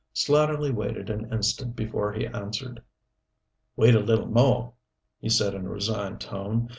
Slatterly 0.15 0.71
waited 0.73 1.11
an 1.11 1.31
instant 1.31 1.75
before 1.75 2.11
he 2.11 2.25
answered. 2.25 2.81
"Wait 3.75 3.93
a 3.93 3.99
little 3.99 4.25
more," 4.25 4.73
he 5.19 5.29
said 5.29 5.53
in 5.53 5.67
a 5.67 5.69
resigned 5.69 6.19
tone. 6.19 6.69